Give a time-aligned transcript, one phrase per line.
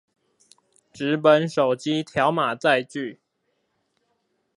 [0.93, 3.19] 紙本手機條碼載具